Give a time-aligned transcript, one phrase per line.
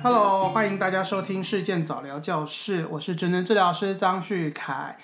[0.00, 4.96] Hello，欢迎大家收听事件早聊教室，我是职能治疗师张旭凯。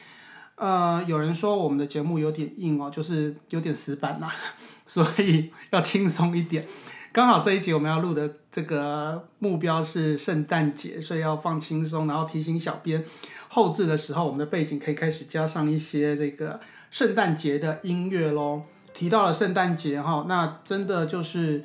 [0.54, 4.32] 呃，有人说我们的节目有点硬哦，就是有点死板啦，
[4.86, 6.64] 所以要轻松一点。
[7.12, 13.04] 刚好这一集我们要录的这个目标是圣诞节，所以要放轻松，然后提醒小编
[13.48, 16.60] 后置的时候，我们的背景可以开始加上一些这个
[16.92, 18.62] 圣诞节的音乐喽。
[18.92, 21.64] 提到了圣诞节哈，那真的就是，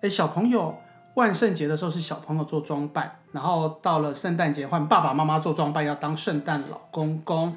[0.00, 0.78] 哎，小朋友
[1.14, 7.54] 万圣节的时候是小朋友做装扮，然后到了圣诞节换爸爸妈妈做装扮，要当圣诞老公公。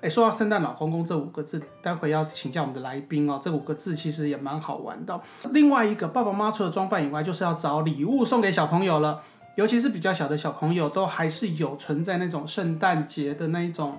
[0.00, 3.40] 哎，说到圣诞老公公这五个字，待会要请教我们的来宾哦。
[3.42, 5.18] 这五个字其实也蛮好玩的。
[5.52, 9.22] 另外一个，爸爸妈妈除了装扮以外，就是要找礼物送给小朋友了。
[9.54, 13.98] 尤其是比较小的小朋友，都还是有存在那种圣诞节的那一种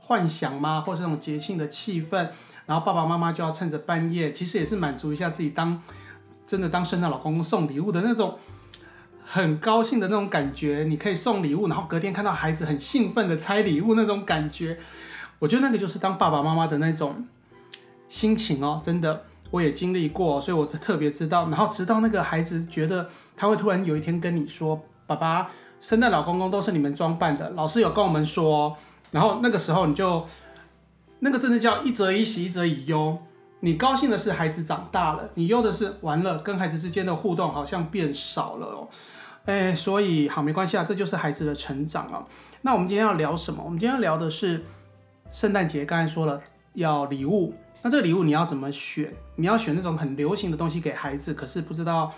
[0.00, 0.82] 幻想吗？
[0.82, 2.28] 或是那种节庆的气氛。
[2.66, 5.82] 然后爸爸妈妈就要趁着半夜，其实也是满足一下自己当
[6.48, 8.38] 真的当圣诞老公公送礼物的那种
[9.22, 10.86] 很高兴的那种感觉。
[10.88, 14.78] 你可以送礼物，然后隔天看到孩子很兴奋的拆礼物那种感觉。
[15.40, 17.28] 我觉得那个就是当爸爸妈妈的那种
[18.08, 21.50] 心情哦，真的我也经历过，所以我特别知道。
[21.50, 25.50] 然后直到那个孩子觉得他会突然有一天跟你说：“爸爸，
[25.82, 28.74] 圣诞老公公都是你们装扮的，老师有跟我们说。”
[29.12, 30.26] 然后那个时候你就
[31.18, 33.18] 那个真的叫一则以喜，一则以忧。
[33.60, 38.88] 你高兴的是孩子长大了，你忧的是完了跟孩子之间的互动好像变少了哦。
[39.46, 42.26] 哎，所以好没关系啊，这就是孩子的成长啊。
[42.62, 43.62] 那我们今天要聊什么？
[43.64, 44.64] 我们今天要聊的是。
[45.30, 46.40] 圣诞节刚才说了
[46.72, 49.12] 要礼物，那这个礼物你要怎么选？
[49.36, 52.10] 你要选那种很流行的东西给孩子，可是不知道，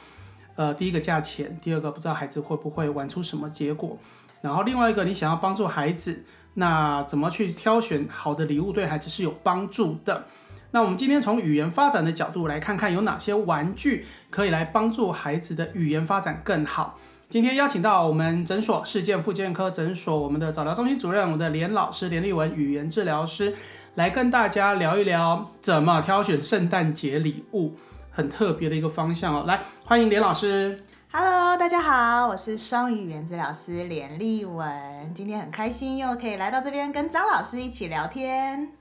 [0.54, 3.98] 呃，第一个价钱，第二个不知道孩子会不会玩出什么结果。
[4.40, 10.24] 然后另外一个，你想要帮助孩子，那怎么去挑选好的礼物对孩子是有帮助的？
[10.72, 16.96] 那我们今天从语言发展的角度来看看有哪些玩具可以来帮助孩子的语言发展更好。
[17.28, 23.54] 今天邀请到我们诊所事件复健科诊所我们的早疗中心主任，我的连老师连丽文语言治疗师，
[23.96, 27.74] 来跟大家聊一聊怎么挑选圣诞节礼物，
[28.12, 29.44] 很特别的一个方向哦。
[29.48, 30.84] 来，欢迎连老师。
[31.12, 38.79] Hello，大家好，我是双语语言治疗师连丽文，今天很开心又可以来到这边跟张老师一起聊天。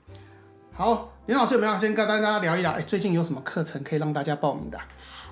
[0.80, 2.72] 好，林老师有没有先跟大家聊一聊？
[2.72, 4.80] 哎，最近有什么课程可以让大家报名的？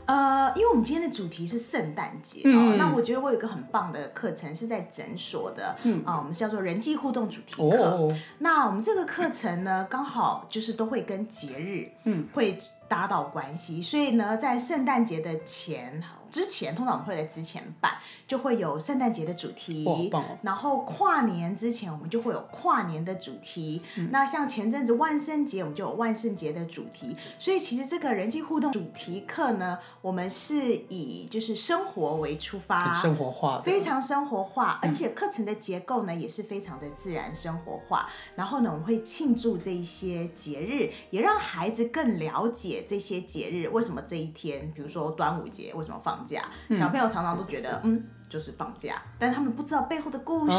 [0.05, 8.09] 呃，因为我们今天的主题是圣诞节哦，那我觉得我有一个很棒的课程是在诊所的，嗯啊，我们叫做人际互动主题课。
[8.39, 12.59] 那我们这个课程呢，刚好就是都会跟节日，嗯，会
[12.89, 16.03] 搭到关系，所以呢，在圣诞节的前。
[16.29, 17.93] 之前通常我们会在之前办，
[18.27, 20.11] 就会有圣诞节的主题，
[20.41, 23.81] 然后跨年之前我们就会有跨年的主题。
[24.11, 27.15] 那像前阵子万圣节，我们就有万圣节的主题。
[27.39, 38.09] 所以其实这个人际互动主题课呢，我们是以就是生活为出发，生活化，非常生活化，而且课程的结构呢也是非常的自然生活化。
[38.35, 46.16] 然后呢，我们会庆祝这一些节日，也让孩子更了解这些节日为什么这一天，比如说端午节为什么放。
[46.17, 46.41] 放假，
[46.75, 50.57] 小朋友常常都觉得，嗯，就是放假，但是他们不知道背后的故事、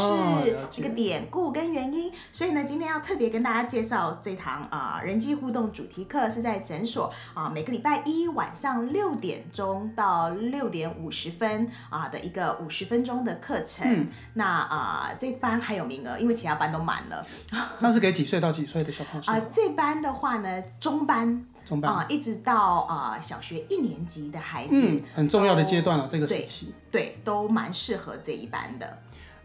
[0.71, 2.13] 这个典故跟原因。
[2.33, 14.07] 所以呢，今天要特别跟大家介绍这堂啊人际互动主题课，是在诊所啊每个礼拜一晚上六点钟到六点五十分啊的一个五十分钟的课程。
[14.35, 17.27] 那啊这班还有名额，因为其他班都满了。
[17.81, 19.41] 那是给几岁到几岁的小朋友啊？
[19.53, 21.45] 这班的话呢，中班。
[21.83, 28.99] 啊，一直到啊小学一年级的孩子，嗯，很重要的阶段了，这个时期，对，都蛮适合这一班的。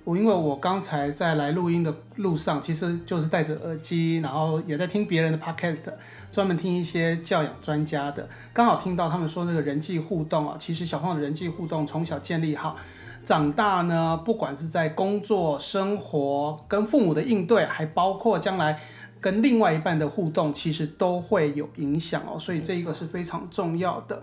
[0.05, 5.81] 我因为我刚才在来录音的路上，其实就是戴着耳机，然后也在听别人的 podcast，
[6.29, 12.75] 专门听一些教养专家的，刚好听到他们说这个人际互动啊，其实小朋友的人际互动从小建立好，
[13.23, 18.79] 长大呢，不管是在工作、生活跟父母的应对，还包括将来。
[19.23, 24.21] 跟另外一半的互动其实都会有影响哦，所以这一个是非常重要的。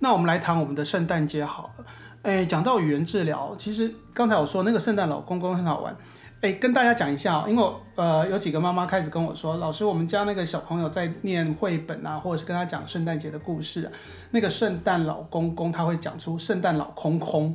[0.00, 1.84] 那我们来谈我们的圣诞节好了。
[2.22, 5.96] 哎，讲到语言治疗，其实刚才我说那个圣诞老公公很好玩。
[6.40, 7.64] 哎，跟大家讲一下，因为
[7.94, 13.88] 呃有几个妈妈开始跟我说，老师，我们家那个小朋友在念绘本啊，或者是跟他讲圣诞节的故事，
[14.32, 17.54] 那个圣诞老公公他会讲出圣诞老空空。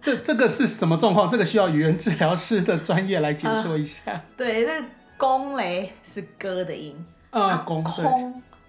[0.00, 1.28] 这这个是什么状况？
[1.28, 4.22] 这个需要语言治疗师的专业来解说一下。
[4.38, 4.95] 对，那。
[5.16, 7.84] 公嘞是歌的音，啊，空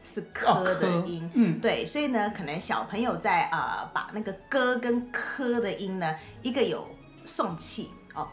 [0.03, 6.87] 是科的音，嗯，对，所以呢，可能小朋友在呃把那个歌跟科的音呢，一个有
[7.25, 8.25] 送气哦，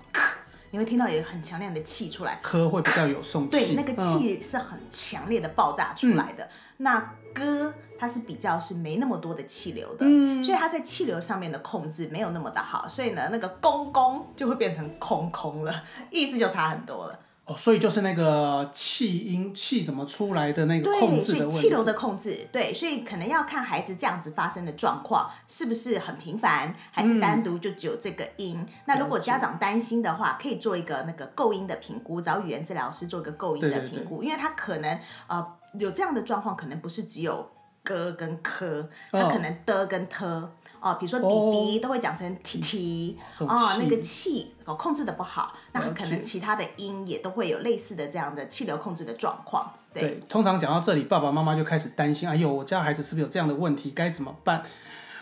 [0.70, 3.98] 你会听到有很强烈的气出来，科会比较有送气，对，那个嗯。
[4.20, 6.48] 气是很强烈的爆炸出来的。
[6.76, 7.00] 那
[7.32, 10.42] 歌它是比较是没那么多的气流的，嗯。
[10.42, 17.18] 所以它在气流上面的控制没有那么的好，所以呢，那个公公就会变成空空了，意思就差很多了。
[17.46, 28.66] 哦，所以就是那个气音气怎么出来的那个控对，制的气流的控制，对，所以可能要看孩子这样子发生的状况是不是很频繁，还是单独就只有这个音。
[28.86, 35.46] 那如果家长担心的话，可以做一个那个构音的评估，找语言治疗师做一个构音的对对对评估，因为他可能呃
[35.78, 37.50] 有这样的状况，可能不是只有
[37.82, 40.50] 歌跟科，他可能的跟特。
[40.84, 49.72] 哦，比如说弟弟都会讲成 t t 这种哦，那个气气哦控制的不好，那很可能其他的音也都会有类似的这样的气流控制的状况。
[49.94, 54.62] 对，对，通常讲到这里，爸爸妈妈就开始担心，哎呦，我家孩子是不是有这样的问题，该怎么办？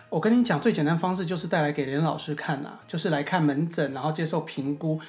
[0.08, 5.00] 我跟你讲，最简单方式就是带来给连老师看啊、就是来看门诊，然后接受评估，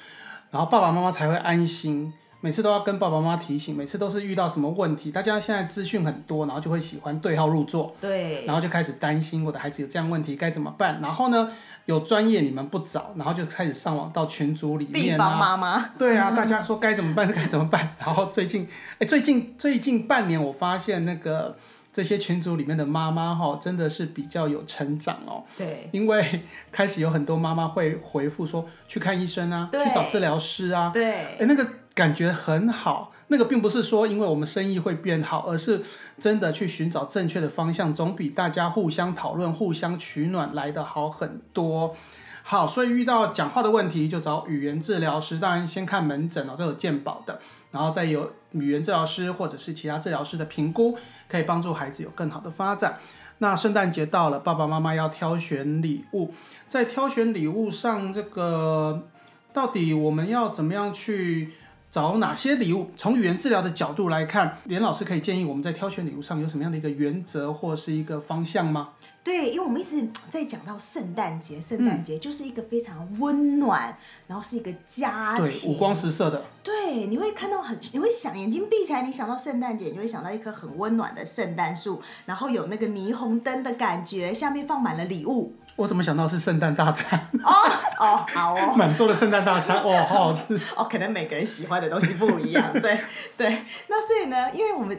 [0.52, 2.12] 然后爸爸妈妈才会安心。
[2.44, 11.00] 每次都要跟爸爸妈妈提醒，每次都是遇到什么问题，大家现在资讯很多，然后就会喜欢对号入座，对，然后就开始担心我的孩子有这样问题该怎么办。
[11.00, 11.50] 然后呢，
[11.86, 17.96] 有专业你们不找，然后就开始上网到群组里面啊，方妈妈，对啊，大家说该怎么办该怎么办。
[17.98, 18.68] 然后最近，
[19.00, 21.56] 哎，最近最近半年，我发现那个
[21.94, 25.42] 这些群组里面的妈妈哈，真的是比较有成长哦。
[25.56, 25.88] 对。
[25.92, 31.10] 因为开始有很多妈妈会回复说去看医生啊，去找治疗师啊，对。
[31.10, 33.12] 哎，那个感觉很好。
[33.28, 35.82] 那个并不是说因为我们生意会变好，而是
[36.20, 41.96] 真的去寻找正确的方向，总比大家互相讨论、互相取暖来的好很多。
[42.42, 52.98] 好，所以遇到讲话的问题就找语言治疗师，当然先看门诊哦，这有健保的，然后再有语言治疗师或者是其他治疗师的评估，可以帮助孩子有更好的发展。
[53.38, 56.34] 那圣诞节到了，爸爸妈妈要挑选礼物，
[56.68, 59.08] 在挑选礼物上，这个
[59.54, 61.50] 到底我们要怎么样去
[61.94, 62.90] 找哪些礼物？
[62.96, 68.88] 从语言治疗的角度来看，连老师可以建议我们在挑选礼物上有什么样的一个原则或是一个方向吗？
[69.24, 85.54] 对，因为我们一直在讲到圣诞节，圣诞节就是一个非常温暖，然后是一个家对，庭，五光十色的，对，你会看到很，你会想眼睛闭起来，你想到圣诞节，你会想到一棵很温暖的圣诞树，然后有那个霓虹灯的感觉，下面放满了礼物。
[85.76, 87.28] 我怎么想到是圣诞大餐？
[87.42, 87.50] 哦
[87.98, 88.74] 哦，好哦。
[88.76, 90.54] 满桌的圣诞大餐，哇，好好吃！
[90.76, 93.00] 哦，可能每个人喜欢的东西不一样，对
[93.38, 93.62] 对。
[93.88, 94.96] 那所以呢，因为我们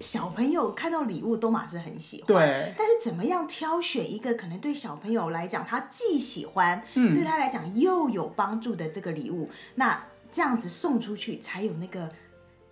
[0.00, 7.14] 小朋友看到礼物都马是很喜欢，对，但是怎么样挑选一个可能对小朋友来讲，他既喜欢，嗯。
[7.14, 12.08] 对他来讲又有帮助的这个礼物，那这样子送出去才有那个。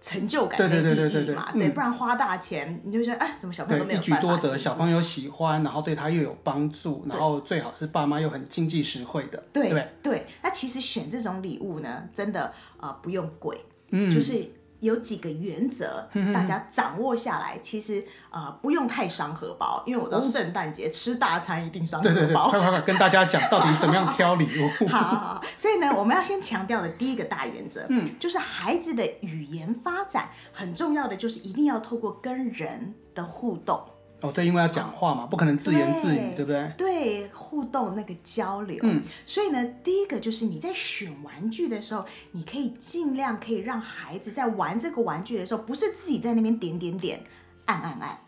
[0.02, 1.74] 成就感对跟对对对对意义嘛，对嗯。
[1.74, 9.88] 不然花大钱，你就觉得哎，怎么小朋友都没对，有一举多得，小朋友喜欢，然后对他又有帮助，然后最好是爸妈又很经济实惠的，对不对？
[10.02, 10.26] 对？
[10.42, 14.10] 那其实选这种礼物呢，真的呃不用贵，嗯。
[14.10, 14.42] 就是
[14.80, 22.50] 有几个原则，大家掌握下来，其实呃不用太伤荷包，因为我知道圣诞节吃大餐一定伤荷对对对，包。
[22.50, 24.88] 快快快，跟大家讲到底怎么样挑礼物。
[24.88, 33.82] 好好好，所以呢，我们要先强调的第一个大原则，嗯，就是孩子的语言发展很重要的，就是一定要透过跟人的互动，
[34.20, 36.72] 哦，对，因为要讲话嘛，不可能自言自语，对对不对？
[36.76, 38.78] 对，互动那个交流。
[38.82, 47.20] 嗯，所以呢，第一个就是你在选玩具的时候，你可以尽量可以让孩子在玩这个玩具的时候，不是自己在那边点点点、
[47.64, 48.18] 按按按，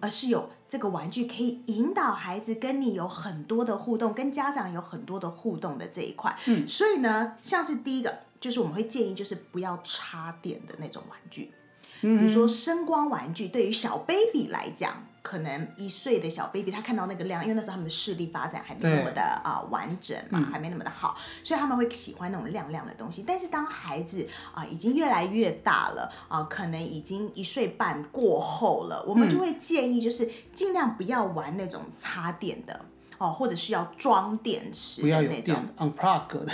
[0.00, 6.34] 而是有这个玩具可以引导孩子跟你有很多的互动，跟家长有很多的互动的这一块。
[6.46, 11.52] 嗯，所以呢，像是第一个，就是我们会建议就是不要插电的那种玩具。
[12.00, 23.24] 比如说声光玩具，对于小 baby 来讲，可能一岁的小 baby 他看到那个亮，因为那时候他们的视力发展还没那么的啊、完整嘛，还没那么的好，所以他们会喜欢那种亮亮的东西。
[23.26, 32.84] 但是当孩子啊、已经越来越大了啊、可能已经一岁半过后了，我们就会建议就是尽量不要玩那种插电的。
[33.22, 36.52] 哦，或者是要装电池的那种有电，unplug 的，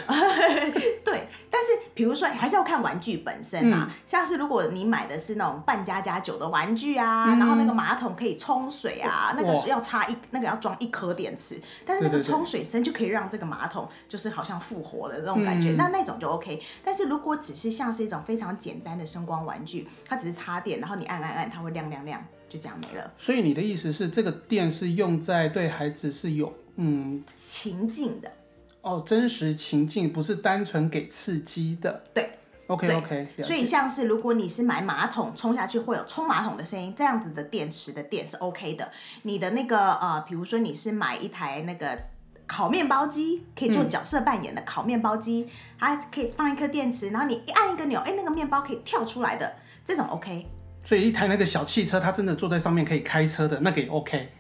[1.03, 3.73] 对，但是比如说还是要看玩具本身嗯。
[3.73, 7.39] 啊，像是如果你买的是那种半加加酒的玩具啊，嗯。
[7.39, 15.77] 然后那个马桶可以冲水啊，那个要插一那个要装一颗电池，但是那个冲水声就可以让这个马桶就是好像复活了那种感觉，嗯。
[15.79, 16.63] 那那种就 OK。
[16.85, 23.13] 但是如果只是像是一种非常简单的声光玩具，它只是插电，然后你按按按，它会亮亮亮，就这样没了。
[23.19, 28.31] 所以你的意思是，这个电是用在对孩子是有嗯情境的，
[28.83, 32.03] 哦真实情境，不是单纯给刺激的。
[32.15, 32.31] 对。
[32.69, 38.93] OK 对 OK，所以像是如果你是买马桶冲下去会有冲马桶的声音，这样子的电池的电是 OK 的。
[39.23, 41.99] 你的那个呃，比如说你是买一台那个
[42.47, 49.51] 烤面包机，可以做角色扮演的烤面包机，它可以放一颗电池，然后你一按一个钮，哎，那个面包可以跳出来的，
[49.83, 50.47] 这种 OK。
[50.83, 54.33] 所以一台那个小汽车，它真的坐在上面可以开车的那个也 OK。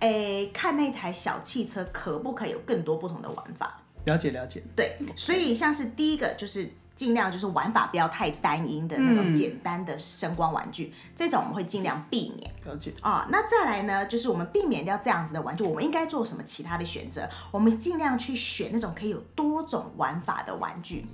[0.00, 3.80] 哎，看那台小汽车可不可以有更多不同的玩法？
[4.06, 4.62] 了解了解。
[4.76, 12.50] 对，所以像是第一个就是尽量就是玩法不要太单一的那种简单的声光玩具，这种我们会尽量避免。
[12.66, 12.92] 了解。
[13.00, 17.28] 啊，那再来呢，就是我们避免掉这样子的玩具，我们应该做什么其他的选择？
[17.50, 21.06] 我们尽量去选那种可以有多种玩法的玩具。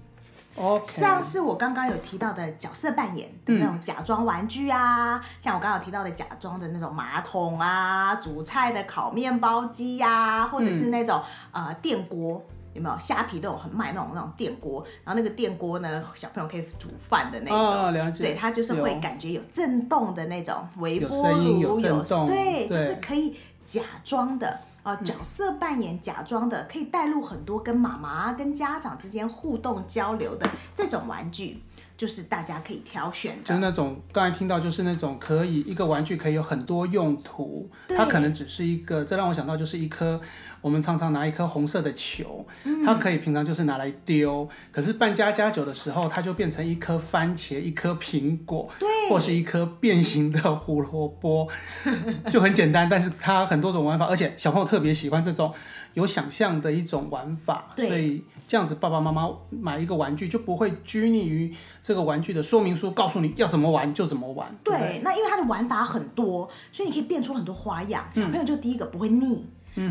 [0.57, 12.99] 哦，像是我刚刚有提到的角色扮演的那种假装玩具啊，像我刚刚有提到的假装的那种马桶啊、煮菜的烤面包机呀，或者是那种呃电锅，有没有？
[12.99, 18.25] 虾皮都有很卖那种那种电锅，然后那个电锅呢，小朋友可以煮饭的那种，了解。
[18.25, 21.78] 对，它就是会感觉有震动的那种微波炉，有
[22.26, 24.61] 对，就是可以假装的。
[24.83, 31.63] 呃，角色扮演假装的，可以带入很多跟妈妈、跟家长之间互动交流的这种玩具。
[32.00, 40.19] 就是大家可以挑选的，就是那种刚才听到，就是那种可以一个玩具可以有很多用途，它可能只是一个，这让我想到就是一颗
[40.62, 42.47] 我们常常拿一颗红色的球，
[42.87, 51.47] 它可以平常就是拿来丢，可是扮家家酒的时候，它就变成一颗番茄、一颗苹果，对，或是一颗变形的胡萝卜，
[52.33, 55.52] 就很简单，但是它很多种玩法，而且小朋友特别喜欢这种
[55.92, 58.25] 有想象的一种玩法，所以。
[58.50, 61.54] 这样子，爸爸妈妈买一个玩具就不会拘泥于
[61.85, 64.52] 这个玩具的说明书，告诉你要怎么玩就怎么玩。
[64.64, 68.04] 对，那因为它的玩法很多，所以你可以变出很多花样。
[68.12, 69.47] 小朋友就第一个不会腻。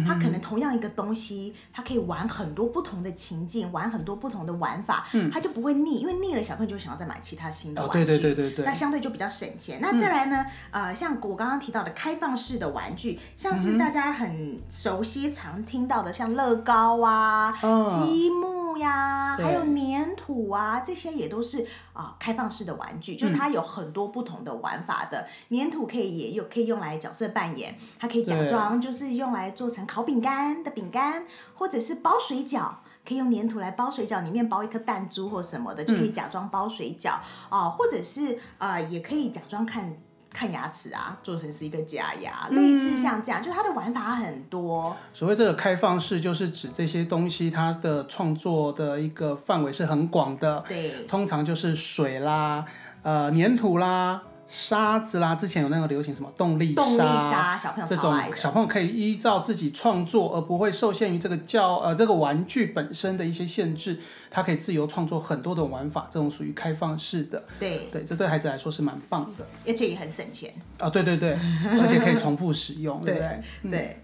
[0.07, 8.05] 他可能同样一个东西，他可以玩很多不同的情境，玩很多不同的玩法，他就不会腻，因为腻了小朋友就想要再买其他新的玩具。
[8.05, 8.65] 对对对对对。
[8.65, 9.79] 那相对就比较省钱。
[9.81, 10.45] 那再来呢？
[10.71, 25.25] 呃，像我刚刚提到的开放式的玩具，像是大家很熟悉、常听到的，像乐高啊、积木呀，还有粘土啊，这些也都是啊开放式的玩具，就是它有很多不同的玩法的。
[25.49, 29.69] 粘土可以也有可以用来角色扮演，它可以假装就是用来做。
[29.69, 32.71] 成烤饼干的饼干，或者是包水饺，
[33.07, 37.19] 可以用粘土来包水饺，里面包一颗弹珠或什么的，就可以假装包水饺
[37.51, 37.69] 哦。
[37.77, 39.95] 或者是呃，也可以假装看
[40.31, 44.95] 看牙齿啊，做成是一个假牙，类似像这样，就它的玩法很多。
[45.13, 50.63] 所谓这个开放式，就是指这些东西它的创作的一个范围是很广的。
[50.67, 52.65] 对，通常就是水啦，
[53.01, 54.21] 呃，粘土啦。
[54.49, 63.99] 沙子啦，之前有那个流行什么动力沙，小朋友这种小朋友可以依照自己创作，而不会受限于这个教呃这个玩具本身的一些限制，
[64.31, 67.43] 他可以自由创作很多种玩法，这种属于开放式的。
[67.59, 70.51] 对对，这对孩子来说是蛮棒的，而且也很省钱。
[70.79, 71.37] 啊，对对对，
[71.79, 73.43] 而且可以重复使用，对不对？
[73.69, 74.03] 对。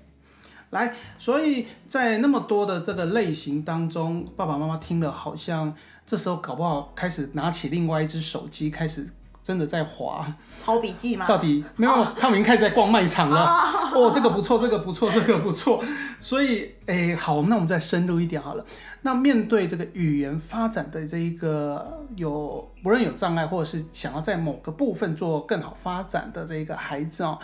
[0.70, 5.74] 来，所以在那么多的这个类型当中，爸爸妈妈听了，好像
[6.06, 9.08] 这时候搞不好开始拿起另外一只手机开始。
[9.46, 10.26] 真的在划
[10.58, 11.28] 抄笔记吗？
[11.28, 13.46] 到底没有，他们已经开始在逛卖场了。
[13.94, 15.84] 哦，这个不错，这个不错，这个不错。
[16.20, 18.66] 所以，哎，好，那我们再深入一点好了。
[19.04, 27.38] 那面对这个语言发展的这一个有不论有障碍，或者是想要在某个部分做更好发展的这一个孩子哦，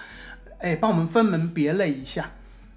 [0.57, 2.31] 哎，帮我们分门别类一下，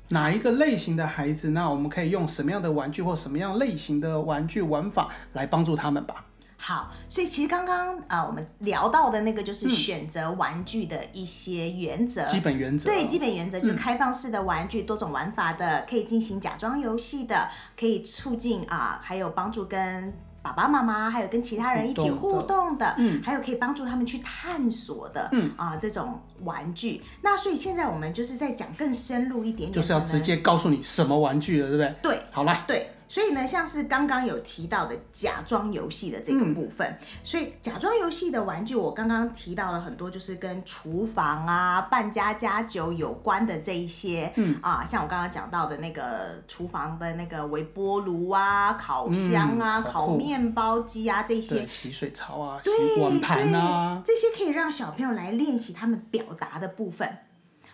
[0.08, 6.26] 哪一个类型的孩子，那我们可以用什么样的玩具或什么样类型的玩具玩法来帮助他们吧。
[6.66, 12.88] 好，所以其实刚刚啊，我们聊到的那个就是选择玩具的一些原则，基本原则。
[12.88, 27.02] 对，基本原则就是开放式的玩具，多种玩法的，可以进行假装游戏的，可以促进啊，还有帮助跟爸爸妈妈，还有跟其他人一起互动的，嗯，还有可以帮助他们去探索的，嗯啊，这种玩具。
[27.21, 31.94] 那所以现在我们就是在讲更深入一点点，就是要直接告诉你什么玩具了，对不对？
[32.14, 32.90] 对，好了，对。
[33.14, 57.18] 所以呢，像是刚刚有提到的假装游戏的这个部分，所以假装游戏的玩具，我刚刚提到了很多，就是跟厨房啊、扮家家酒有关的这一些，嗯啊，像我刚刚讲到的那个厨房的那个微波炉啊、烤箱啊、烤面包机啊这些，洗水槽啊、洗碗盘啊，这些可以让小朋友来练习他们表达的部分。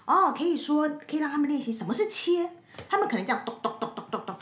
[0.04, 2.50] 哦，可以说可以让他们练习什么是切，
[2.90, 3.99] 他们可能这样咚咚咚。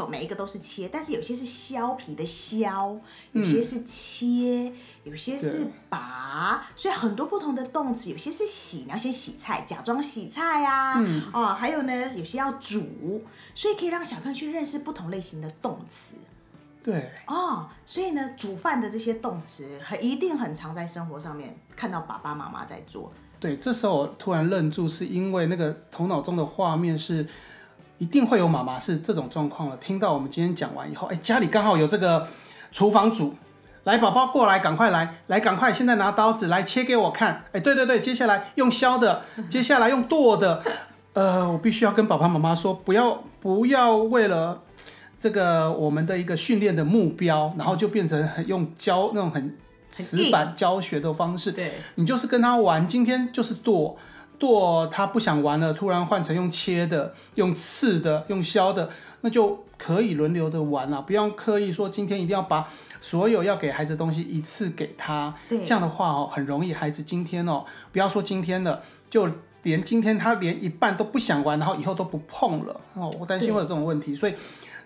[0.09, 3.01] 每一个都是切，但是有些是削皮的削，
[3.33, 4.73] 有些是切，
[5.05, 8.11] 有些是拔，所以很多不同的动词。
[8.11, 13.23] 有些是洗，你要先洗菜，假装洗菜啊，哦，还有呢，有些要煮，
[13.55, 16.15] 所以可以让小朋友去认识不同类型的动词。
[16.83, 23.13] 对，哦，所以呢，煮饭的这些动词很一定很常在生活上面看到爸爸妈妈在做。
[23.39, 27.27] 对，这时候我突然愣住，是因为那个头脑中的画面是。
[27.99, 29.77] 一定会有妈妈是这种状况的。
[29.77, 32.27] 听到我们今天讲完以后，哎，家里刚好有这个
[32.73, 33.35] 厨房主，
[33.85, 37.45] 来，宝宝过来，赶快来，来，赶快，现在拿刀子来切给我看。
[37.53, 40.63] 哎，对对对， 接下来用削的，接下来用剁的。
[41.15, 44.63] 呃，我必须要跟爸爸妈妈说，不要不要为了
[45.19, 49.57] 这个我们的一个训练的目标，然后就变成很用教那种很
[49.91, 51.51] 死板教学的方式。
[51.51, 53.97] 对，你就是跟他玩，今天就是剁
[54.39, 58.91] 剁，他不想玩了，突然换成用切的、用刺的、用削的，
[59.23, 62.69] 那就可以轮流的玩了，不用刻意说今天一定要把
[63.01, 65.35] 所有要给孩子的东西一次给他。
[65.49, 69.29] 对这样的话哦，很容易孩子今天哦，不要说今天了，就
[69.63, 74.35] 连今天他连一半都不想玩，然后以后都不碰了哦，我担心会有这种问题，所以。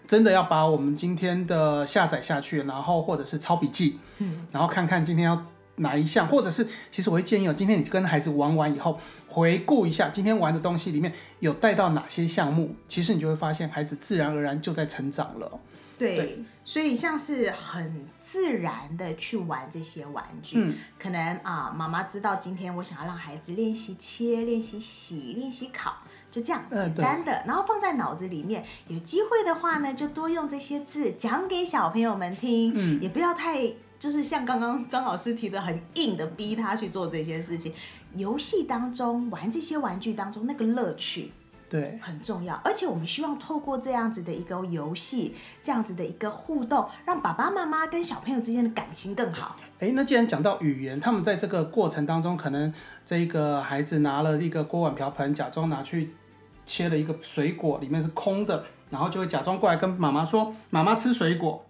[0.05, 5.41] 真的要把我们今天的下载下去，然后或者是抄笔记，嗯，然后看看今天要
[5.83, 8.99] 哪一项，或者是其实我会建议哦，今天你跟孩子玩完以后，
[9.29, 15.61] 回顾一下今天玩的东西里面有带到哪些项目，其实你就会发现孩子自然而然就在成长了。
[15.99, 25.95] 对，对所以像是很自然的去玩这些玩具，嗯可能啊，妈妈知道今天我想要让孩子练习切、练习洗、练习烤，
[26.31, 28.65] 就这样嗯简单的，然后放在脑子里面。
[28.89, 33.73] 有机会的话呢，就多用这些字讲给小朋友们听，嗯也不要太。
[34.03, 37.73] 就是像刚刚张老师提的，很硬的逼他去做这些事情。
[38.15, 41.31] 游戏当中玩这些玩具当中那个乐趣，
[41.71, 49.55] 对，很重要，而且我们希望透过这样子的一个游戏，这样子的一个互动，让爸爸妈妈跟小朋友之间的感情更好。
[49.79, 52.75] 哎，那既然讲到语言，他们在这个过程当中，可能
[53.07, 56.13] 这一个孩子拿了一个锅碗瓢盆，假装拿去
[56.67, 61.65] 切了一个水果，里面是空的，然后就会假装过来跟妈妈说：“妈妈吃水果。”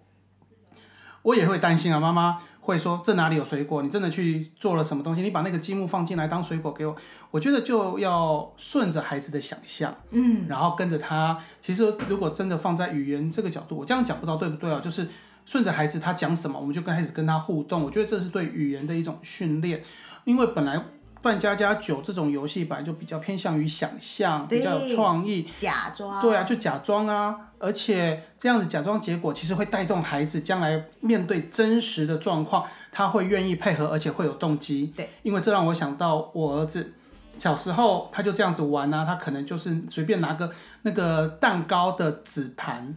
[1.23, 3.81] 我也会担心啊，妈妈会说：“这哪里有水果？
[3.81, 5.21] 你真的去做了什么东西？
[5.21, 6.95] 你把那个积木放进来当水果给我。”
[7.31, 11.37] 我觉得就要顺着孩子的想象，嗯，然后跟着他。
[11.61, 14.79] 其实如果真的放在语言这个角度，我这样讲不知道对不对啊？
[14.79, 15.07] 就是
[15.45, 17.83] 顺着孩子他讲什么，我们就跟孩子跟他互动。
[17.83, 19.81] 我觉得这是对语言的一种训练，
[20.25, 20.79] 因为本来
[21.23, 25.47] 扮家家酒这种游戏本来就比较偏向于想象，比较有创意。
[25.57, 34.93] 假装，对啊，就假装啊，而且这样子假装结果其实会带动孩子将来面对真实的状况，他会愿意配合，而且会有动机。
[34.97, 36.93] 对，因为这让我想到我儿子
[37.39, 42.93] 小时候他就这样子玩啊，他可能就是随便拿个那个蛋糕的纸盘，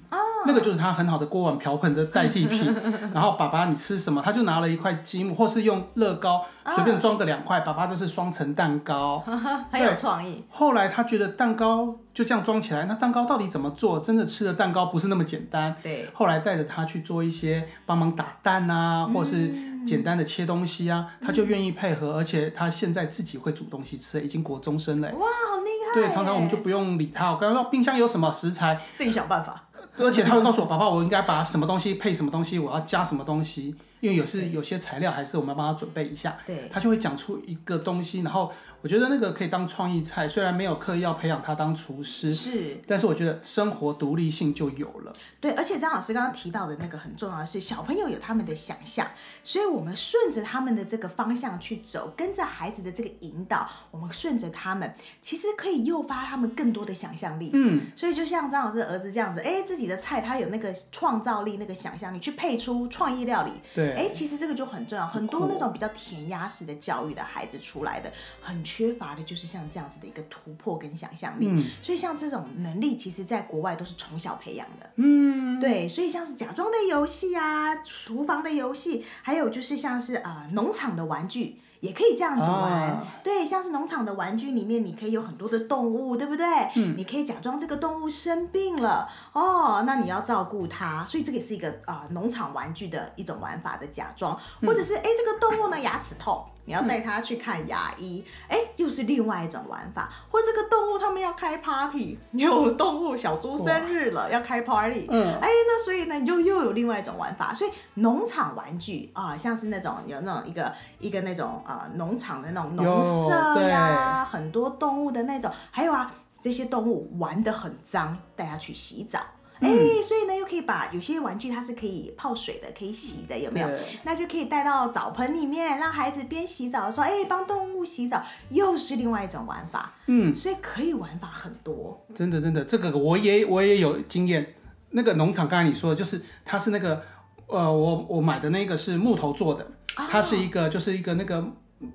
[0.47, 2.75] 那个就是他很好的锅碗瓢盆的代替品。
[3.13, 9.23] 然后爸爸你吃什么，他就拿了一块积木，或是用乐高随便装个两块，爸爸这是双层蛋糕。
[9.71, 10.45] 很有创意。
[10.51, 14.01] 后来他觉得蛋糕就这样装起来，那蛋糕到底怎么做？
[14.01, 15.75] 真的吃的蛋糕不是那么简单。
[15.83, 19.53] 对，后来带着他去做一些帮忙打蛋啊，或是
[19.87, 25.09] 简单的切东西啊，他就愿意配合，而且他现在自己会煮东西吃，已经国中生了。
[25.13, 26.01] 哇，好厉害！
[26.01, 27.31] 对，常常我们就不用理他。
[27.31, 29.65] 我刚刚说冰箱有什么食材，自己想办法。
[29.99, 36.39] 而且他会告诉我，宝宝，我应该把什么东西配什么东西，我要加什么东西，因为有是有些材料还是我们要帮他准备一下。
[36.47, 45.13] 对，他就会讲出一个东西，然后我觉得那个可以当创意菜，虽然没有刻意要培养他当厨师，是，但是我觉得生活独立性就有了。
[45.41, 49.07] 对，而且张老师刚刚提到的那个很重要的是，小朋友有他们的想象，
[49.43, 57.51] 所以我们顺着他们的这个方向去走，跟着孩子的这个引导，我们顺着他们，其实可以诱发他们更多的想象力。
[57.53, 63.51] 嗯，所以就像张老师的儿子这样子，哎，自己的菜他有那个创造力、那个想象力，去配出创意料理。
[63.75, 65.07] 对，哎，其实这个就很重要。
[65.07, 71.49] 很多那种比较填鸭式的教育的孩子出来的，很缺乏的就是像这样子的一个突破跟想象力。
[71.49, 74.91] 嗯所以像这种能力，其实在国外都是从小培养的。
[74.97, 81.61] 嗯，对，所以像是假装的游戏啊，厨房的游戏，还有就是像是啊、呃农场的玩具。
[81.87, 86.45] 也可以这样子玩，啊对，像是农场的玩具里面，你可以有很多的动物，对不对？
[86.75, 86.95] 嗯。
[86.97, 105.35] 你可以假装这个动物生病了，哦，那你要照顾它，所以这个也是一个啊、呃农场玩具的一种玩法的假装，或者是哎、这个动物呢牙齿痛，你要带它去看牙医，哎、又是另外一种玩法，或这个动物他们要开 party，有动物小猪生日了要开 party，嗯。
[105.41, 107.55] 哎，那所以呢，你就又有另外一种玩法。
[107.55, 113.31] 所以农场玩具啊、像是那种有那种一个一个那种呃农场的那种农舍
[113.63, 119.21] 呀，很多动物的那种，还有啊，这些动物玩的很脏，带它去洗澡。
[119.61, 123.69] 哎、所以呢，又可以把有些玩具它是可以泡水的，可以洗的，有没有？
[124.05, 129.95] 那就可以带到澡盆里面，让孩子边洗澡的时候，哎，帮动物洗澡，又是另外一种玩法。
[130.07, 132.07] 嗯，所以可以玩法很多。
[132.15, 134.55] 真的真的，这个我也我也有经验。
[134.91, 137.03] 那个农场刚才你说的，就是它是那个
[137.49, 141.45] 呃，我我买的那个是木头做的，它是一个就是一个那个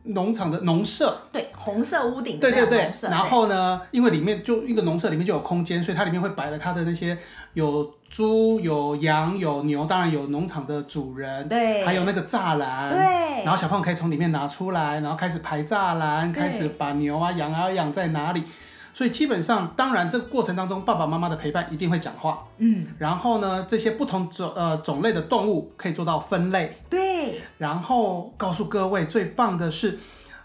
[0.03, 7.17] 农场的农舍，对，红色屋顶的对对对然后呢，因为里面就一个农舍里面就有空间，所以它里面会摆了它的那些
[7.53, 18.43] 有猪、有羊、有牛，当然有农场的主人，对，还有那个栅栏，对，然后小朋友可以从里面拿出来，然后开始排栅栏，对开始把牛啊、羊啊养在哪里。
[18.93, 22.45] 所以基本上，当然这个过程当中，爸爸妈妈的陪伴一定会讲话。
[22.57, 26.77] 嗯，然后呢，这些不同种呃种类的动物可以做到分类。
[26.89, 29.97] 对，然后告诉各位，最棒的是，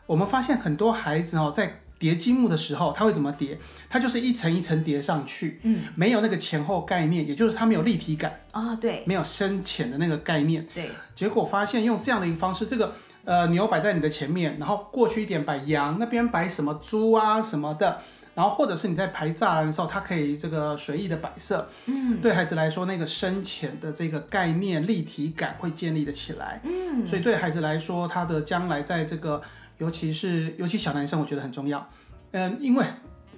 [0.06, 3.58] 我们发现很多孩子哦，在叠积木的时候，它会怎么叠？
[3.88, 9.02] 它就是一层一层叠上去，嗯，没有那个前后概念，也就是它没有立体感，啊，对。
[9.06, 10.66] 没有深浅的那个概念。
[10.74, 17.98] 对，结果发现用这样的一个方式，这个呃牛摆在你的前面，然后过去一点摆羊，那边摆什么猪啊什么的，
[18.34, 22.20] 然后或者是你在排栅栏的时候，它可以这个随意的摆设，嗯。
[22.20, 29.40] 对孩子来说，那个深浅的这个概念立体感会建立的起来，嗯，所以对孩子来说，他的将来在这个，
[29.78, 31.88] 尤其是尤其小男生，我觉得很重要，
[32.32, 32.86] 嗯，因为。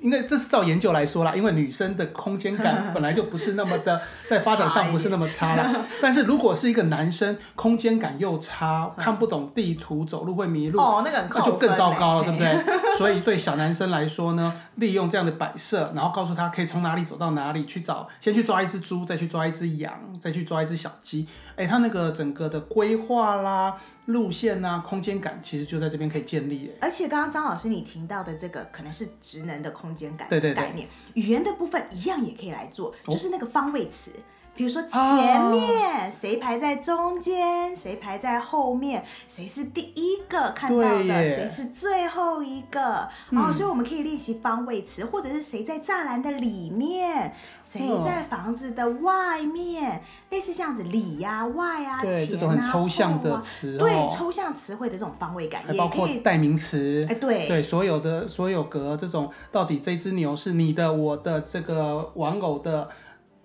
[0.01, 5.75] 因为这是照研究来说啦，因为女生的空间感 本来就不是那么的，在发展上不是那么差啦。
[6.01, 12.39] 但是如果是一个男生，空间感又差，看不懂地图，走路会迷路，哦，那个很那就更糟糕了，对不？
[12.39, 12.75] 对？
[12.97, 21.27] 所以对小男生来说呢，利用这样的摆设，然后告诉他可以从哪里走到哪里去找，先去抓一只猪，再去抓一只羊，再去抓一只小鸡。
[21.57, 23.75] 哎，他那个整个的规划啦、
[24.09, 26.71] 路线啊、空间感，其实就在这边可以建立。
[26.81, 34.11] 哎而且刚刚张老师你提到的这个可能是职能的空间感对对对概念，语言的部分一样也可以来做，哦就是那个方位词。
[34.59, 43.09] 比如说前啊面谁排在中间，谁排在后面，谁是第一个看到的，谁是最后一个。
[43.31, 55.87] 哦，所以我们可以练习方位词，或者是谁在栅栏的里面，谁哦在房子的外面，类似这样子里呀、外呀、对，前啊、这种很抽象的词对哦，抽象词汇的这种方位感，也包。
[55.87, 57.07] 括代名词。
[57.09, 62.89] 哎，对对，所有的所有格这种，到底这只牛是你的、我的、这个玩偶的，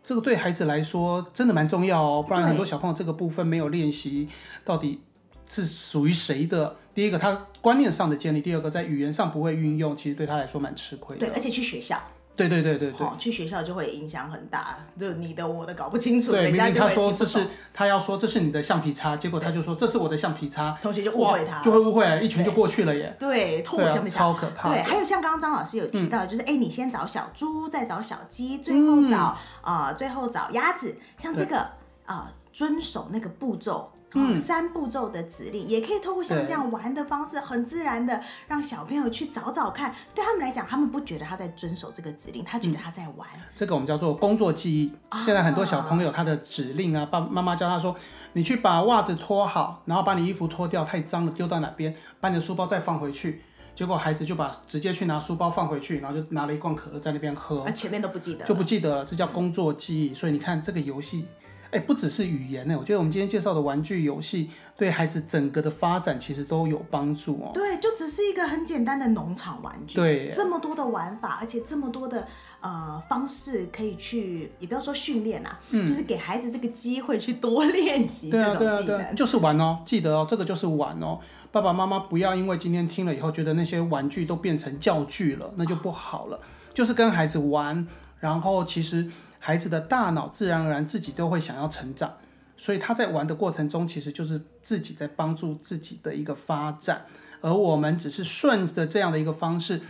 [0.04, 2.22] 这个对孩子来说真的蛮重要哦。
[2.22, 4.28] 不然很多小朋友这个部分没有练习，
[4.66, 5.00] 到底
[5.48, 6.76] 是属于谁的？
[6.94, 11.36] 第一个，他观念上的建立；第二个，在语言上不会运用，其实对他来说蛮吃亏的对，的。
[11.36, 12.00] 而且去学校，
[12.36, 13.06] 对对对对对。
[13.06, 23.16] 哦，去学校就会影响很大，就你的我的搞不清楚，对，人明明他说这是他要说这是你的橡皮擦，结果他就说这是我的橡皮擦，同学就误哇会他，就会误会，一拳就过去了耶。
[23.20, 24.20] 对，偷对啊我橡皮，擦。
[24.20, 24.76] 超可怕的。
[24.76, 31.68] 对，还有像刚刚张老师有提到的，就是哎、你先找小猪，再找小鸡，最嗯后找、呃，最后找鸭子，像这个
[32.06, 33.92] 呃，遵守那个步骤。
[34.14, 39.94] 哦，三步骤的指令也可以透过像这样玩的方式，很自然的让小朋友去找找看。
[40.14, 43.28] 对他们来讲，他们不觉得他在遵守这个指令，他觉得他在玩。
[43.56, 44.94] 这个我们叫做工作记忆。
[45.26, 47.96] 现在很多小朋友他的指令啊，爸妈妈教他说，
[48.34, 53.42] 你去把袜子脱好，然后把你衣服脱掉，太脏了丢到哪边，把你的书包再放回去。
[53.74, 58.46] 结果孩子就把直接去拿书包放回去，然后就拿了一罐可乐在那边喝啊，，前面都不记得了。
[58.46, 59.04] 就不记得了。
[59.04, 60.14] 这叫工作记忆。
[60.14, 61.26] 所以你看这个游戏。
[61.74, 67.52] 哎，不只是语言呢，我觉得我们今天介绍的玩具游戏对孩子整个的发展其实都有帮助哦。
[67.54, 72.28] 对，就只是一个很简单的农场玩具，对这么多的玩法，而且这么多的
[72.62, 79.16] 呃方式可以去，也不要说训练啊，就是给孩子这个机会去多练习这对啊，对啊，种技能。
[79.16, 81.20] 就是玩哦，记得哦，这个就是玩哦。
[81.52, 86.40] 爸爸妈妈不要因为今天听了以后，觉得那些玩具都变成教具了，那就不好了。
[86.74, 87.88] 就是跟孩子玩，
[88.20, 89.08] 然后其实
[89.46, 92.16] 孩子的大脑自然而然自己都会想要成长，
[92.56, 97.06] 所以他在玩的过程中，其实就是自己在帮助自己的一个发展，
[97.42, 99.82] 而我们只是顺着这样的一个方式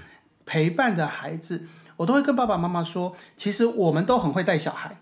[0.44, 1.68] 陪伴的孩子。
[1.98, 4.98] 我都会跟爸爸妈妈说，其实我们都很会带小孩。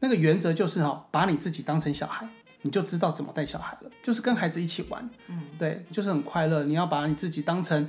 [0.00, 2.26] 那个原则就是哈、把你自己当成小孩，
[2.62, 3.90] 你就知道怎么带小孩了。
[4.02, 6.64] 就是跟孩子一起玩，嗯，对，就是很快乐。
[6.64, 7.86] 你要把你自己当成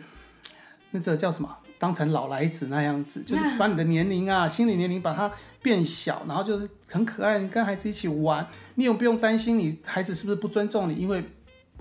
[0.92, 1.58] 那这叫什么？
[1.80, 7.40] 当成老来子那样子，就是把你的年龄啊、心理年龄把它变小，然后就是很可爱。
[7.40, 11.24] 你跟孩子一起玩，你也不用担心你孩子是不是不尊重你，因为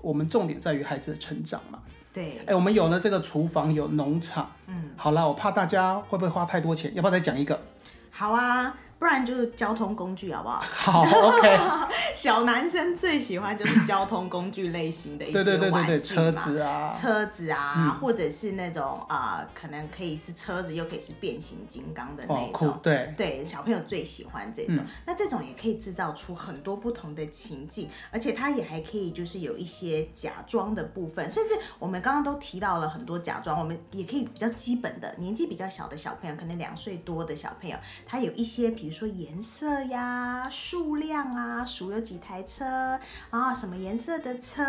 [0.01, 1.79] 我们重点在于孩子的成长嘛。
[2.13, 7.61] 对，哎，我们有了这个厨房，有农场，嗯，好啦，我怕大家会不会花太多钱，要不要再讲一个？
[8.09, 10.61] 好啊，不然就是交通工具好不好？
[11.03, 11.59] 好，OK，
[12.15, 22.71] 小男生最喜欢就是交通工具类型的一些对对对对对，玩具车子啊，车子啊，或者是那种啊、呃可能可以是车子，又可以是变形金刚的那哦，种。
[22.71, 24.83] 酷，对，对，小朋友最喜欢这种。
[25.05, 44.63] 那这种也可以制造出很多不同的情境，而且它也还可以就是有一些假装的部分，甚至我们刚刚都提到了很多假装，我们也可以比较基本的，年纪比较小的小朋友，可能两岁多的小朋友，他有一些，比如说颜色呀、数量啊，数有几台车啊，什么颜色的车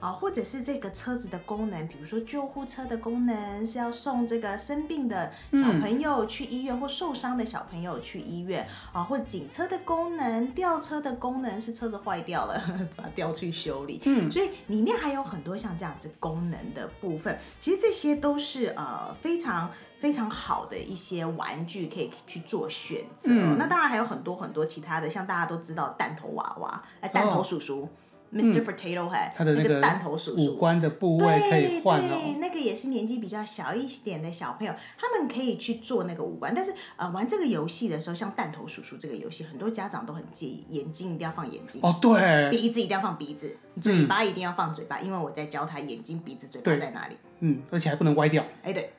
[0.00, 12.60] 啊，或者是这个车子的功能，比如说救护车的功能是要送这个生病的小朋友去医院，或受伤的小朋友去医院啊，或者警车的功能、吊车的功能是车子坏掉了，
[12.96, 14.00] 把它吊去修理。
[14.04, 19.70] 嗯，所以里面还有很多像这样子功能的部分，其实这些都是呃非常。
[19.98, 27.88] 非常好的一些玩具可以去做选择，那当然还有很多很多其他的，像大家都知道弹头娃娃，哎，弹头叔叔
[28.32, 28.64] ，Mr.
[28.64, 32.36] Potato Head，他的那个弹头叔叔，五官的部位可以换哦。
[32.38, 36.52] 那个也是年纪比较小一点的小朋友，他们可以去做那个五官。
[36.54, 47.16] 但是呃，玩这个游戏的时候，像弹头叔叔这个游戏，很多家长都很介意，眼睛一定要放眼睛哦，对，鼻子一定要放鼻子，嘴巴一定要放嘴巴，因为我在教他眼睛、鼻子、嘴巴在哪里。
[47.40, 48.44] 嗯，而且还不能歪掉。
[48.62, 48.92] 哎，对。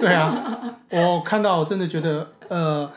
[0.00, 2.90] 对啊，我看到我真的觉得，呃，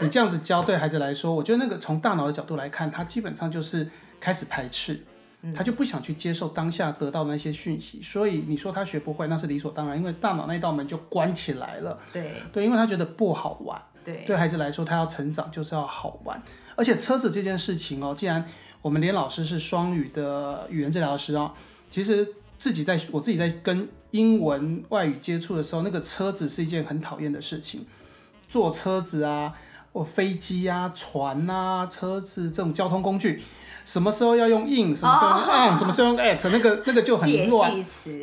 [0.00, 3.88] 你这样子教对孩子来说，我觉得那个从大脑的角度来看，他基本上就是
[4.20, 5.02] 开始排斥，
[5.54, 11.98] 他就不想去接受当下得到的那些讯息，所以你说他学不会，那是理所当然，因为大脑那道门就关起来了。
[12.12, 13.80] 对对，因为他觉得不好玩。
[14.04, 16.40] 对，对孩子来说，他要成长就是要好玩，
[16.76, 18.44] 而且车子这件事情哦，既然
[18.82, 21.52] 我们连老师是双语的语言治疗师啊，
[21.90, 22.26] 其实。
[22.58, 27.86] 自己在我自己在跟英文外语接触的时候，那个车子是一件很讨厌的事情。
[28.48, 29.52] 坐车子啊，
[29.92, 33.42] 或飞机啊、船啊、车子这种交通工具，
[33.84, 37.72] 什么时候要用 in，什么时候 on，什么时候用 at，那个那个就很乱。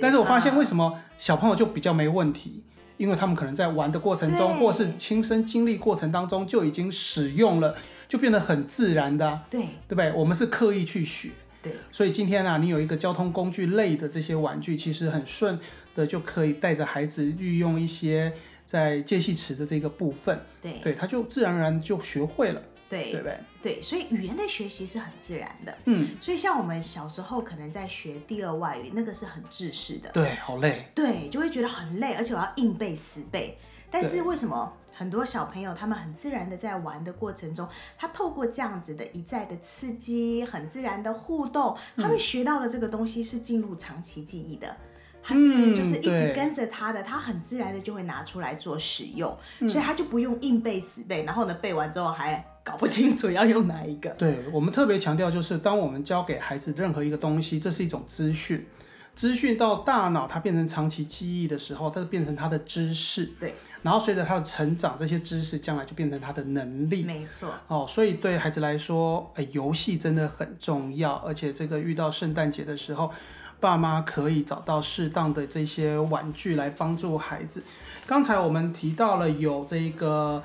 [0.01, 2.63] 但是我发现为什么小朋友就比较没问题，
[2.97, 7.75] 因为他们可能在玩的过程中，或是亲身经历过程当中就已经使用了，
[8.07, 9.41] 就变得很自然的。
[9.49, 10.13] 对，对不对？
[10.13, 11.31] 我们是刻意去学。
[11.61, 15.59] 对，所以今天啊，你有一个交通工具类的这些玩具，其实很顺
[15.95, 18.33] 的就可以带着孩子利用一些
[18.65, 23.39] 在介系词的这个部分，对，对，他就自然而然就学会了，对，对不对？
[23.61, 33.55] 对，所以语言的学习是很自然的，嗯，所以像我们小时候可能在学第二外语，那个是很制式的，对，好累，对，就会觉得很累，而且我要硬背死背，
[33.91, 34.73] 但是为什么？
[34.93, 44.75] 很多小朋友，他们很自然的在玩的过程中，他透过这样子的一再的刺激，很自然的互动，他们学到的这个东西是进入长期记忆的，
[45.23, 54.09] 他是就是一直跟着他的，他很自然的就会拿出来做使用，所以他就不用硬背死背，然后呢背完之后还搞不清楚要用哪一个。
[54.11, 58.67] 对我们特别强调就是，当我们教给孩子任何一个东西，这是一种资讯。
[59.13, 63.25] 资讯到大脑，它变成长期记忆的时候，它就变成他的知识。
[63.39, 63.53] 对。
[63.83, 67.03] 然后随着他的成长，这些知识将来就变成他的能力。
[67.03, 67.49] 没错。
[67.67, 71.15] 哦，所以对孩子来说，哎，游戏真的很重要。
[71.25, 73.11] 而且这个遇到圣诞节的时候，
[73.59, 77.63] 爸妈可以找到适当的这些玩具来帮助孩子。
[78.05, 80.43] 刚才我们提到了有这个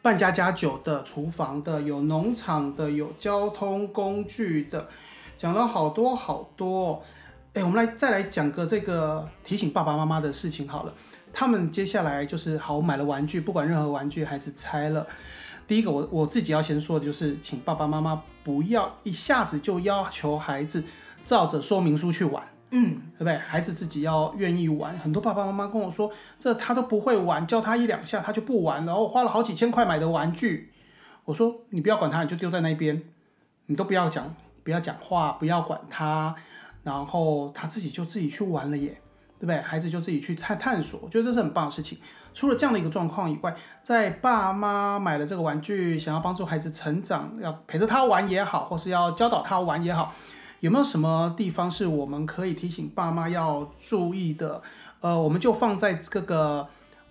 [0.00, 4.86] 半家家酒的、厨房的、有农场的、有交通工具的，
[5.36, 7.02] 讲了好多好多。
[7.54, 10.94] 哎，我们来再来讲个这个提醒爸爸妈妈的事情好了。
[11.32, 15.06] 他们接下来就是好，我买了玩具，不管任何玩具，孩子拆了。
[15.66, 20.82] 第一个，我我自己要先说的就是，请爸爸妈妈不要一下子就要求孩子
[21.24, 23.36] 照着说明书去玩，嗯，对不对？
[23.36, 24.98] 孩子自己要愿意玩。
[24.98, 26.10] 很多爸爸妈妈跟我说，
[26.40, 30.72] 这他都不会玩，教他一两下他就不玩然后花了好几千块买的玩具，
[31.24, 33.02] 我说你不要管他，你就丢在那边，
[33.66, 36.34] 你都不要讲，不要讲话，不要管他。
[36.84, 38.98] 然后他自己就自己去玩了耶，
[39.38, 39.60] 对不对？
[39.60, 41.98] 孩子就自己去探探索，我觉得这是很棒的事情。
[42.34, 50.12] 除了这样的一个状况以外，在爸妈买了这个玩具，想要帮助孩子成长，要陪着他玩也好，或是要教导他玩也好，
[50.60, 54.62] 有没有什么地方是我们可以提醒爸妈要注意的？
[55.00, 56.68] 呃，我们就放在这个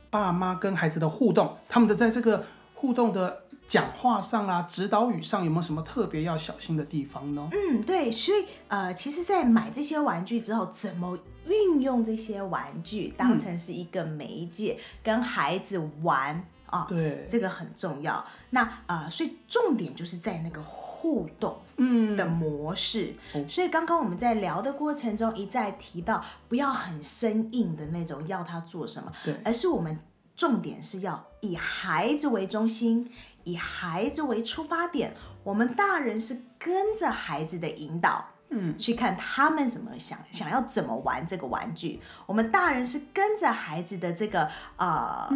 [0.10, 3.42] 爸妈跟孩子的互动，他们的在这个互动的。
[3.68, 7.50] 讲话上啦，指导语上有没有什么特别要小心的地方呢？
[7.52, 16.86] 嗯，对，所以呃，其实，在买这些玩具之后，怎么运用这些玩具当成是一个媒介，跟孩子玩啊？
[16.88, 18.26] 对，这个很重要。
[18.52, 23.14] 那呃，所以重点就是在那个互动嗯的模式。
[23.50, 30.00] 所以刚刚我们在聊的过程中一再提到，不要很生硬的那种要他做什么，对，而是我们
[30.38, 33.12] 重点是要以孩子为中心。
[33.48, 42.02] 以孩子为出发点，我们大人是跟着孩子的引导，嗯，去看他们怎么想，想要怎么玩这个玩具。
[42.26, 45.30] 我们大人是跟着孩子的这个呃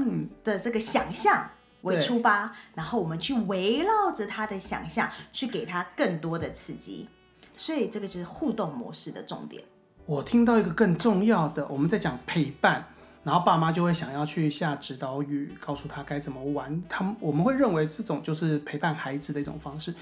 [0.43, 1.50] 的这个想象
[1.84, 7.08] 为出发，然后我们去围绕着他的想象，去给他更多的刺激。
[7.56, 9.63] 所以这个就是互动模式的重点。
[10.06, 12.86] 我听到一个更重要的，我们在讲陪伴。
[13.24, 16.82] 然后爸妈就会想要去下指导语，告诉他该怎么玩。
[16.90, 19.94] 他们我们会认为这种就是陪伴孩子的一种方式。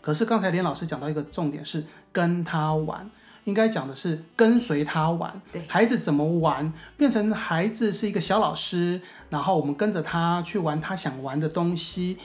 [0.00, 3.10] 可是刚才连老师讲到一个重点是跟他玩，
[3.44, 5.42] 应该讲的是跟随他玩。
[5.52, 12.16] 对，孩子怎么玩，变成孩子是一个小老师，然后我们跟着他去玩他想玩的东西。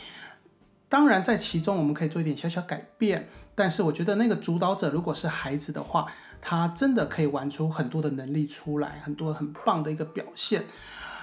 [0.87, 6.05] 当然，在其中我们可以做一点小小改变，但是我觉得那个主导者如果是孩子的话，
[6.45, 10.65] 他真的可以玩出很多的能力出来，很多很棒的一个表现。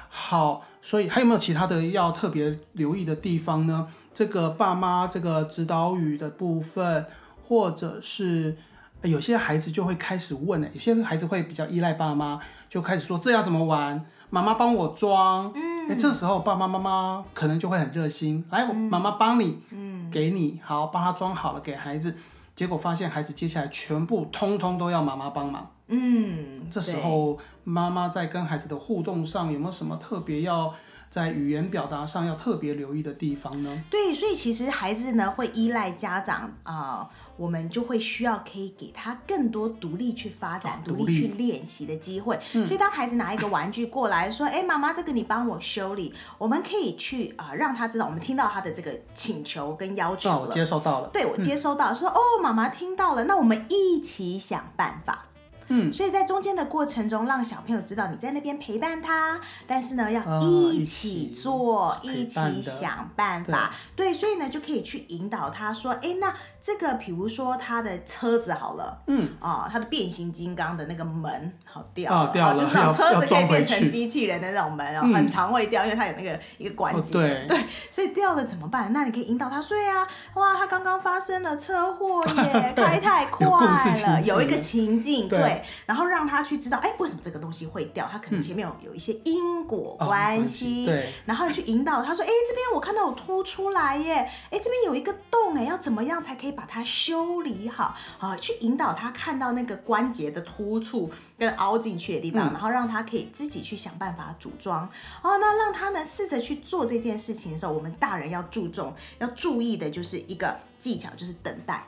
[0.09, 3.87] 好，所以还有没有其他的要特别留意的地方呢？
[4.13, 7.07] 这个爸妈这个指导语的部分，
[7.47, 8.57] 或者是
[9.03, 15.53] 有些孩子就会开始问了，有些孩子会比较依赖爸妈，就开始说这要怎么玩，妈妈帮我装。
[15.89, 22.17] 哎，这时候爸爸妈妈可能就会很热心，来，妈妈帮你，嗯，给你好，帮他装好了给孩子，
[22.61, 25.67] 结果发现孩子接下来全部通通都要妈妈帮忙。
[25.87, 30.75] 嗯，这时候妈妈在跟孩子的互动上有没有什么特别要
[31.11, 33.83] 在语言表达上要特别留意的地方呢？
[33.91, 42.39] 对，所以其实孩子呢会依赖家长啊、我们就会需要可以给他更多独立去发展、独立立去练习的机会。
[42.53, 50.49] 所以当孩子拿一个玩具过来说：“哎，妈妈，这个你帮我修理。”我们可以去啊、让他知道我们听到他的这个请求跟要求那我。
[50.49, 51.09] 接收到了。
[51.09, 55.27] 对我接收到，说哦，妈妈听到了，那我们一起想办法。
[55.71, 63.71] 嗯，所以在中间的过程中，让小朋友知道你在那边陪伴他，但是呢，要啊一一起起做，陪一起想办法。
[63.97, 75.15] 对，所以呢，就可以去引导他说，哎，那这个比如说他的车子好了，嗯，啊，他的变形金刚的那个门好掉了，啊掉了就是那种车子可以变成机器人的那种门哦，嗯。
[75.15, 77.17] 很常会掉，因为它有那个一个关节。
[77.17, 77.61] 哦对。
[77.91, 78.93] 所以掉了怎么办？
[78.93, 84.23] 那你可以引导他说啊，哇，他刚刚发生了车祸耶， 开太快了，节。
[84.25, 88.09] 有一个情境，对对，然后让他去知道，哎，为什么这个东西会掉？
[88.11, 97.95] 他可能前面有有一些因果哦关系，对，然后你去引导他说，哎，这边我看到有凸出来耶，哎，这边有一个洞，哎，要怎么样才可以把它修理好？
[98.19, 104.89] 啊，去引导他看到那个关节的突出跟凹进去的地方，嗯然后让他可以自己去想办法组装。
[105.23, 111.85] 哦，那让他呢试着去做这件事情的时候，我们大人要注重、要注意的就是一个技巧，就是等待。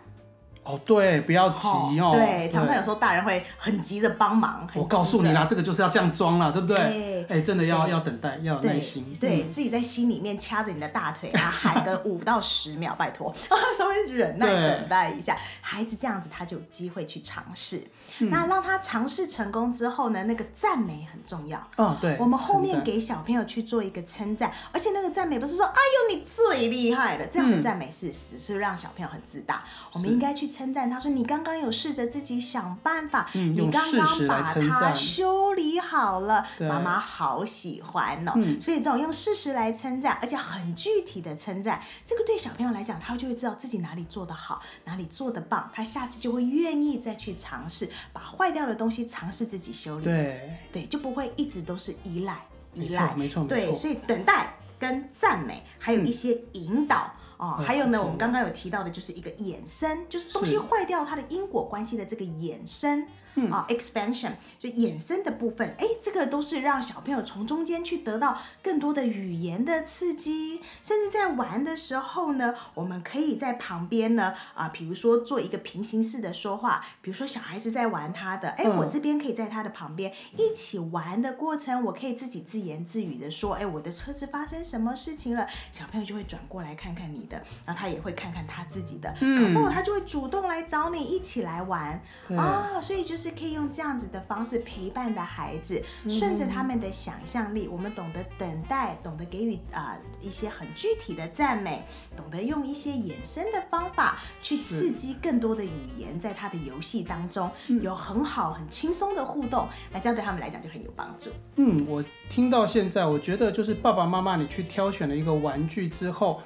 [0.64, 1.68] 哦，对，不要急
[2.00, 2.10] 哦。
[2.12, 4.68] 对，常常有时候大人会很急着帮忙。
[4.74, 6.76] 我告诉你啦，这个就是要这样装啦，对不对？
[6.76, 9.12] 对哎，真的要要等待，要有耐对心。
[9.20, 13.34] 对、嗯自己在心里面掐着你的大腿啊，喊个五到十秒，拜托，
[13.76, 15.36] 稍微忍耐等待一下。
[15.60, 17.78] 孩子这样子，他就有机会去尝试。
[18.18, 21.58] 嗯那让他尝试成功之后呢，那个赞美很重要。
[21.76, 29.64] 哦，对，我们后面给小朋友去做一个称赞，而且那个赞美不是说“哎呦你最厉害了”，这样的嗯赞美是只是让小朋友很自大。
[29.92, 38.32] 我们应该去称赞他说：“你刚刚有试着自己想办法，嗯你刚刚把它修理好了，妈妈好喜欢哦。
[38.36, 50.04] 嗯所以这种用事实来称赞，而且很具体的称赞，这个对小朋友来讲，他就会知道自己哪里做得好，哪里做得棒，他下次就会愿意再去尝试，把坏掉的东西尝试自己修理。
[50.04, 52.36] 对，对，就不会一直都是依赖
[52.74, 57.10] 依赖，没错没对，错所以等待跟赞美，还有一些引导。
[57.42, 63.04] 哦，嗯还有呢，我们刚刚有提到的，就是一个衍生，就是东西坏掉它的因果关系的这个衍生。
[63.34, 63.50] 嗯。
[63.50, 78.82] 啊，expansion 就衍生的部分，哎，这个都是让小朋友从中间去得到更多的语言的刺激，甚至在玩的时候呢，我们可以在旁边呢，啊，比如说做一个平行式的说话，比如说小孩子在玩他的，哎，嗯。
[78.82, 92.02] 我这边可以在他的旁边一起玩的过程，我可以自己自言自语的说，哎，我的车子发生什么事情了，小朋友就会转过来看看你的，然后他也会看看他自己的，嗯搞不好他就会主动来找你一起来玩。
[92.26, 92.36] 对。
[92.36, 101.82] 啊、所以就是可以用这样子的方式陪伴的孩子，顺着他们的想象力，我们懂得等待，懂得给予啊、一些很具体的赞美，
[102.16, 107.50] 懂得用一些衍生的方法去刺激更多的语言，在他的游戏当中
[107.82, 111.30] 有很好很轻松的互动，那这样对他们来讲就很有帮助。
[111.56, 116.40] 嗯，我听到现在，我觉得就是爸爸妈妈，你去挑选了一个玩具之后，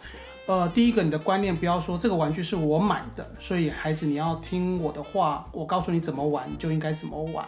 [0.46, 7.46] 呃，第一个你的观念不要说这个玩具是我买的，所以孩子你要听我的话，我告诉你怎么玩，你就应该怎么玩。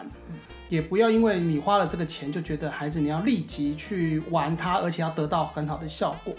[0.67, 6.33] 也不要因为你花了这个钱，就觉得孩子你要立即去玩它，而且要得到很好的效果。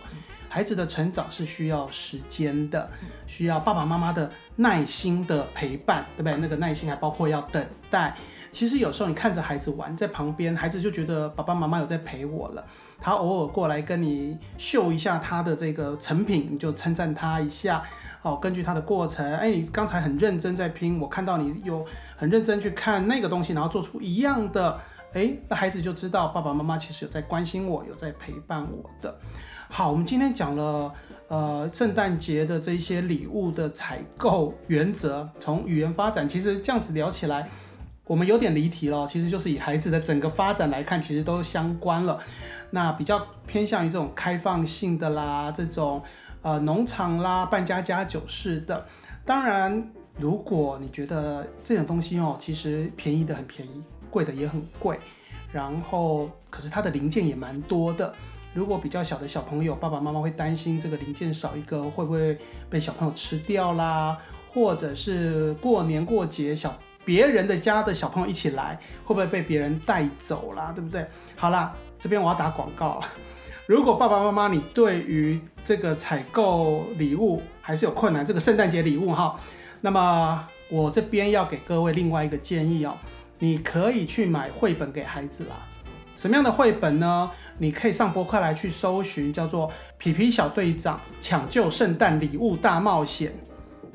[0.49, 2.89] 孩子的成长是需要时间的，
[3.27, 6.39] 需要爸爸妈妈的耐心的陪伴，对不对？
[6.39, 8.15] 那个耐心还包括要等待。
[8.53, 12.65] 其实有时候你看着孩子玩，在旁边，孩子就觉得爸爸妈妈有在陪我了。
[13.01, 17.83] 他偶尔过来跟你秀一下他的这个成品，你就称赞他一下。
[18.23, 21.87] 哦，根据他的过程，哎，你刚才很认真在拼，我看到你有
[22.17, 24.79] 很认真去看那个东西，然后做出一样的
[25.15, 29.19] 哎，那孩子就知道爸爸妈妈其实有在关心我，有在陪伴我的。
[29.71, 30.93] 好，我们今天讲了
[31.29, 37.49] 呃圣诞节的这一些礼物的采购原则，从语言发展，其实这样子聊起来，
[38.11, 39.07] 我们有点离题了。
[39.07, 42.19] 其实就是以孩子的整个发展来看，其实都相关了。
[42.71, 46.03] 那比较偏向于这种开放性的啦，这种
[46.43, 48.85] 呃农场啦、半家家酒式的。
[49.25, 53.81] 当然，如果你觉得这种东西哦，其实便宜的很便宜，
[54.11, 54.99] 贵的也很贵，
[55.53, 58.13] 然后可是它的零件也蛮多的。
[58.53, 62.37] 如果比较小的小朋友，爸爸妈妈会担心这个零件少一个会不会
[62.69, 71.07] 被小朋友吃掉啦，或者是过年过节小别人的家的小朋友一起来，会不会被别人带走啦，对不对？
[71.37, 73.09] 好啦，这边我要打广告了。
[73.67, 79.39] 如果爸爸妈妈你对于这个采购礼物还是有困难，这个圣诞节礼物哈，
[79.81, 82.97] 那么我这边要给各位另外一个建议哦，
[83.39, 85.57] 你可以去买绘本给孩子啦。
[86.17, 87.31] 什么样的绘本呢？
[87.59, 93.31] 你可以上博客来去搜寻，叫做《皮皮小队长抢救圣诞礼物大冒险》。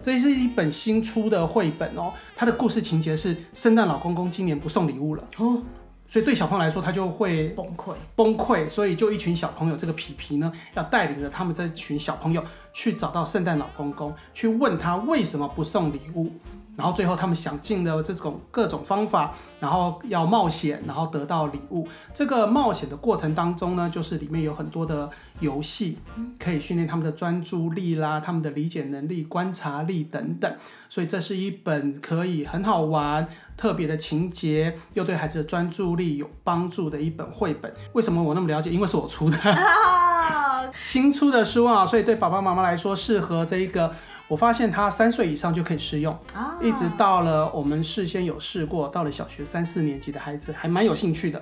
[0.06, 5.60] 这是一本新出的绘本哦，它的故事情节是圣诞老公公今年不送礼物了哦，
[6.08, 8.70] 所以对小朋友来说，他就会崩溃崩溃。
[8.70, 16.32] 所以就一群小朋友，这个皮皮呢，要带领着他们这群小朋友去找到圣诞老公公，去问他为什么不送礼物。
[16.76, 21.88] 然后最后他们想尽了这种各种方法，然后要冒险，然后得到礼物。
[22.14, 25.10] 这个冒险的过程当中呢，就是里面有很多的
[25.40, 26.00] 游戏，
[26.38, 30.54] 可以训练他们的专注力啦、他们的理解能力、观察力等等。
[30.90, 37.74] 所以这是一本可以很好玩、特别的情节，又对孩子的专注力有帮助的一本绘本。
[37.94, 38.70] 为什么我那么了解？
[38.70, 39.38] 因为是我出的
[40.84, 43.94] 新出的书啊，所以对爸爸妈妈来说适合这一个。
[44.28, 46.18] 我发现他三岁以上就可以试用，
[46.62, 51.40] 一直到了我们事先有试过，到了小学三四年级的孩子还蛮有兴趣的，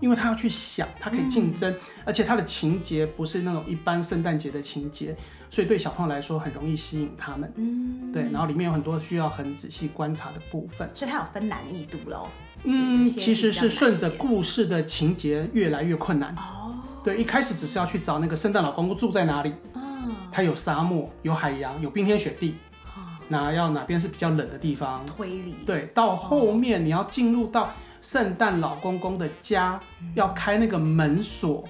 [0.00, 1.72] 因为他要去想，他可以竞争，
[2.04, 5.16] 而且他的情节不是那种一般圣诞节的情节，
[5.48, 7.52] 所以对小朋友来说很容易吸引他们。
[7.54, 12.26] 嗯，对，然后里面有很多需要很仔细观察的部分，所以它有分难易度喽。
[12.64, 16.34] 嗯，其实是顺着故事的情节越来越困难。
[16.34, 16.74] 哦，
[17.04, 19.54] 对，一开始只是要去找那个圣诞老公公住在哪里。
[20.30, 22.56] 它有沙漠，有海洋，有冰天雪地，
[23.28, 25.04] 那要哪边是比较冷的地方？
[25.06, 25.54] 推理。
[25.64, 29.80] 对，到后面你要进入到圣诞老公公的家，
[30.14, 31.64] 要开那个门锁，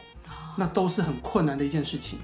[0.57, 2.19] 那都是很困难的一件事情。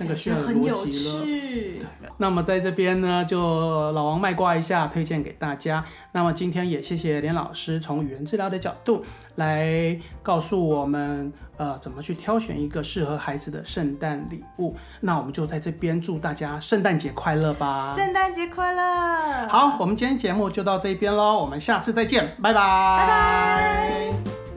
[0.00, 1.24] 那个需要逻辑了。
[1.24, 1.80] 对，
[2.16, 5.84] 那么在这边呢，就老王卖瓜一下，推荐给大家。
[6.12, 9.04] 那么今天也谢谢连老师从语言治疗的角度
[9.36, 14.74] 来告诉我们，呃，怎么去挑选一个适合孩子的圣诞礼物。
[15.00, 17.94] 那我们就在这边祝大家圣诞节快乐吧！
[17.94, 19.48] 圣诞节快乐！
[19.48, 22.60] 好，我们今天节目就到这边喽，我们下次再见，拜拜！
[22.98, 24.49] 拜拜。